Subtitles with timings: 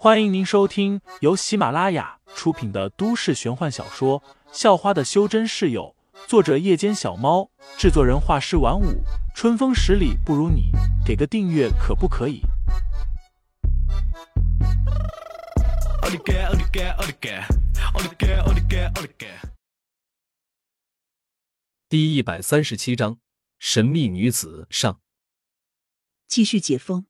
[0.00, 4.20] 欢迎您收听由喜马拉雅出品的都市玄幻小说
[4.52, 5.96] 《校花的修真室友》，
[6.28, 9.02] 作者：夜间小猫，制作人：画师晚舞，
[9.34, 10.70] 春风十里不如你，
[11.04, 12.42] 给个订阅可不可以？
[21.88, 23.18] 第一百三十七章：
[23.58, 25.00] 神秘女子上。
[26.28, 27.06] 继续解封，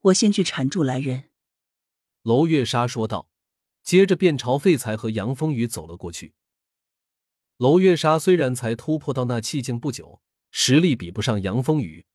[0.00, 1.27] 我先去缠住来人。
[2.22, 3.30] 娄月莎说道，
[3.82, 6.34] 接着便朝废材和杨风雨走了过去。
[7.56, 12.06] 娄月莎虽然才突破到那气境不久，实力比不上杨风雨，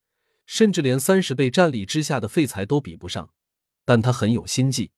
[0.46, 3.34] 甚至连三十倍战力之下的废材都比不上，
[3.86, 4.92] 但他很有心计。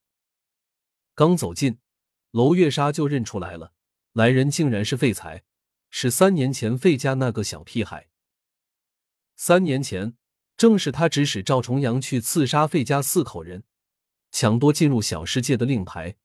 [1.14, 1.78] 刚走近，
[2.32, 3.72] 娄月莎就认出来了，
[4.12, 5.44] 来人竟然是废材，
[5.90, 8.08] 是三年前费家那个小屁孩。
[9.34, 10.16] 三年前，
[10.56, 13.64] 正是他指使赵重阳去刺杀费家四口人。
[14.38, 16.18] 抢夺进入小世界的令牌，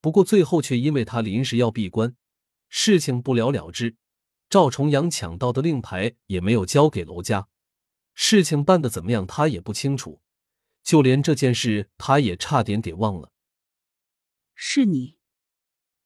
[0.00, 2.14] 不过最后却因为他临时要闭关，
[2.68, 3.96] 事情不了了之。
[4.48, 7.48] 赵重阳抢到的令牌也没有交给娄家，
[8.14, 10.22] 事情办得怎么样他也不清楚，
[10.84, 13.32] 就连这件事他也差点给忘了。
[14.54, 15.18] 是你，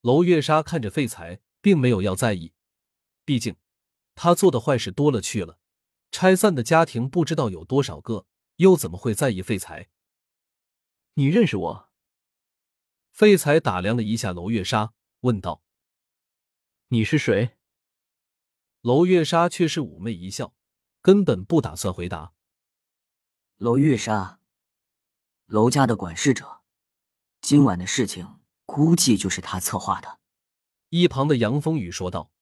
[0.00, 2.54] 娄月莎看着废材，并没有要在意，
[3.26, 3.56] 毕竟
[4.14, 5.58] 他做的坏事多了去了，
[6.10, 8.24] 拆散的家庭不知道有多少个，
[8.56, 9.90] 又怎么会在意废材？
[11.14, 11.90] 你认识我？
[13.10, 15.62] 废材打量了一下娄月莎，问道
[16.88, 17.58] ：“你是谁？”
[18.80, 20.54] 娄月莎却是妩媚一笑，
[21.02, 22.32] 根本不打算回答。
[23.58, 24.40] 娄月莎，
[25.44, 26.62] 娄家的管事者，
[27.42, 30.18] 今晚的事情估计就是他策划的。
[30.88, 32.32] 一旁的杨风雨说道。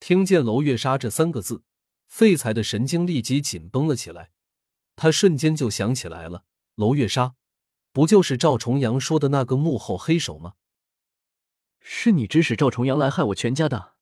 [0.00, 1.62] 听见娄月莎这三个字，
[2.08, 4.32] 废材的神经立即紧绷了起来，
[4.96, 7.36] 他瞬间就想起来了，娄月莎。
[7.92, 10.54] 不就是赵重阳说的那个幕后黑手吗？
[11.80, 13.94] 是你指使赵重阳来害我全家的？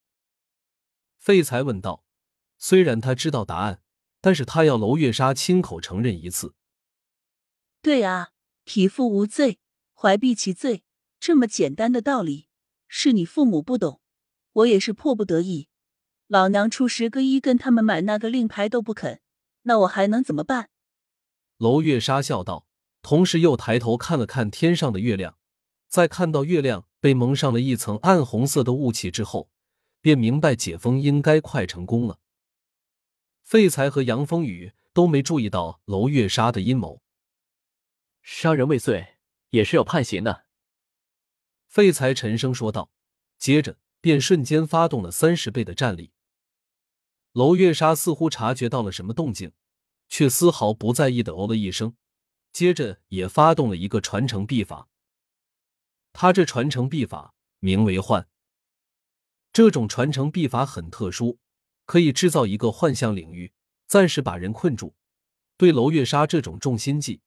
[1.18, 2.04] 废材问道。
[2.56, 3.82] 虽然他知道答案，
[4.20, 6.54] 但是他要娄月莎亲口承认一次。
[7.80, 8.32] 对啊，
[8.64, 9.58] 匹夫无罪，
[9.94, 10.84] 怀璧其罪，
[11.18, 12.48] 这么简单的道理，
[12.86, 14.02] 是你父母不懂，
[14.52, 15.68] 我也是迫不得已。
[16.26, 19.22] 老娘出十个亿跟他们买那个令牌都不肯，
[19.62, 20.68] 那我还能怎么办？
[21.56, 22.66] 娄月莎笑道。
[23.02, 25.38] 同时又抬头看了看天上的月亮，
[25.88, 29.50] 在看到月亮被蒙上了一层暗红色的雾气之后，
[30.00, 32.18] 便明白解封应该快成功了。
[33.42, 37.02] 废材和杨风雨都没注意到娄月莎的阴谋，
[38.22, 39.16] 杀人未遂
[39.50, 40.44] 也是要判刑的。
[41.66, 42.90] 废材沉声说道，
[43.38, 46.12] 接着便瞬间发动了三十倍的战力。
[47.32, 49.52] 娄月莎似乎察觉到了什么动静，
[50.08, 51.96] 却丝毫不在意的哦了一声。
[52.52, 54.88] 接着也发动了一个传承秘法，
[56.12, 58.28] 他这传承秘法名为幻。
[59.52, 61.38] 这种传承秘法很特殊，
[61.84, 63.52] 可以制造一个幻象领域，
[63.86, 64.94] 暂时把人困住。
[65.56, 67.20] 对娄月莎这种重心计、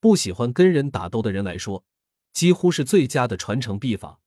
[0.00, 1.84] 不喜欢跟人打斗的人来说，
[2.32, 4.20] 几乎是最佳的传承秘法。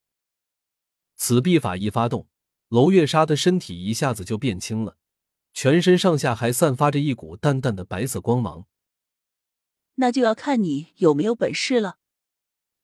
[1.15, 2.29] 此秘法一发动，
[2.69, 4.97] 娄月莎的身体一下子就变轻了，
[5.53, 8.65] 全身上下还散发着一股淡淡的白色光芒。
[10.01, 11.99] 那就要看你有没有本事了。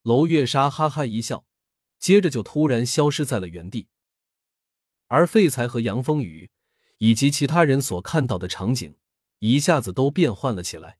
[0.03, 1.45] 娄月莎哈哈一笑，
[1.97, 3.87] 接着就突然消失在了原地。
[5.07, 6.51] 而废材和杨风雨
[6.97, 8.97] 以及其他人所看到的场景，
[9.39, 10.99] 一下子都变换了起来。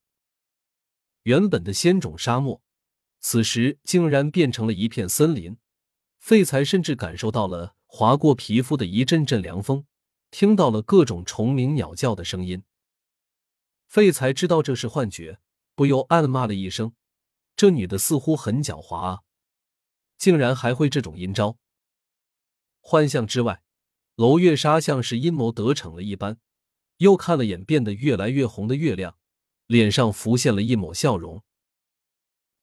[1.24, 2.62] 原本的仙种沙漠，
[3.20, 5.58] 此时竟然变成了一片森林。
[6.18, 9.86] 废材甚至感受到了划过皮肤的一阵阵凉风，
[10.32, 12.64] 听到了各种虫鸣鸟叫的声音。
[13.88, 15.40] 废材知道这是幻觉。
[15.76, 16.96] 不由暗骂了一声
[17.56, 19.22] ：“这女的似乎很狡猾啊，
[20.18, 21.58] 竟然还会这种阴招。”
[22.82, 23.62] 幻象之外，
[24.16, 26.40] 娄月莎像是阴谋得逞了一般，
[26.98, 29.18] 又看了眼变得越来越红的月亮，
[29.68, 31.44] 脸上浮现了一抹笑容。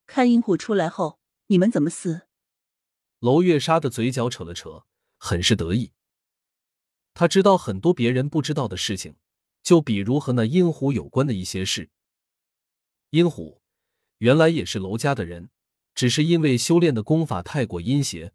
[0.06, 1.18] 看阴虎出来后，
[1.48, 2.28] 你们怎么死？
[3.18, 4.84] 娄月莎的嘴角扯了扯，
[5.18, 5.92] 很是得意。
[7.14, 9.16] 他知道很多别人不知道的事情，
[9.62, 11.90] 就比如和那阴虎有关的一些事。
[13.12, 13.60] 阴虎
[14.18, 15.50] 原来也是娄家的人，
[15.94, 18.32] 只是因为修炼的功法太过阴邪，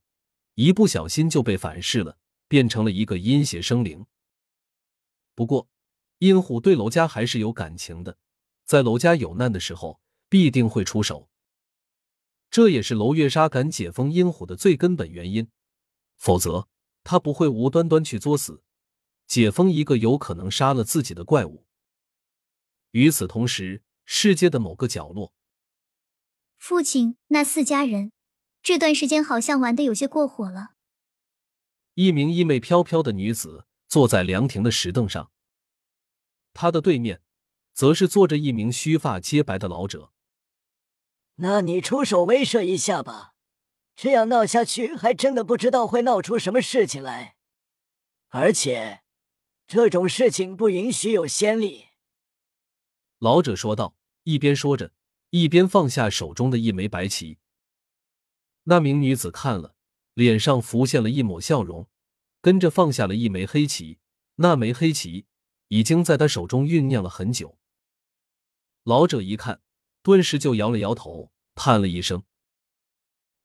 [0.54, 4.06] 一不小心就被反噬了，变成了一个阴邪生灵。
[5.34, 5.68] 不过，
[6.20, 8.20] 阴虎对娄家还是有感情的，
[8.66, 11.28] 在娄家有难的时候必定会出手。
[12.52, 15.48] 这也是娄月莎敢解封阴虎的最根本原因，
[16.18, 16.68] 否则
[17.04, 18.62] 他不会无端端去作死，
[19.26, 21.66] 解封一个有可能杀了自己的怪物。
[22.92, 23.82] 与此同时。
[24.10, 25.34] 世界的某个角落，
[26.56, 28.14] 父亲，那四家人
[28.64, 30.70] 这段时间好像玩的有些过火了。
[31.96, 35.30] 一名衣袂飘飘的女子坐在凉亭的石凳上，
[36.54, 37.22] 她的对面，
[37.74, 40.14] 则是坐着一名须发皆白的老者。
[41.36, 43.36] 那你出手威慑一下吧，
[43.94, 47.36] 这样闹下去，还真的不知道会闹出什么事情来。
[48.30, 49.04] 而且，
[49.68, 51.88] 这种事情不允许有先例。
[53.20, 53.97] 老者说道，
[54.28, 54.92] 一边说着，
[55.30, 57.38] 一边放下手中的一枚白棋。
[58.64, 59.74] 那名女子看了，
[60.16, 61.88] 脸上浮现了一抹笑容，
[62.42, 64.00] 跟着放下了一枚黑棋。
[64.36, 65.28] 那枚黑棋
[65.70, 67.58] 已经在他手中酝酿了很久。
[68.84, 69.62] 老者一看。
[70.04, 72.24] 顿时就摇了摇头，叹了一声：“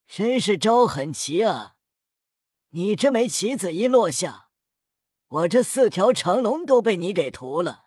[0.07, 1.75] 真是招狠棋啊！
[2.71, 4.51] 你这枚棋子一落下，
[5.27, 7.87] 我这四条长龙都被你给屠了。”